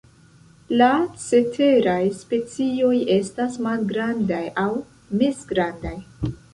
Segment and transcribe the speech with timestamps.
[0.81, 0.87] La
[1.23, 4.69] ceteraj specioj estas malgrandaj aŭ
[5.23, 5.99] mezgrandaj.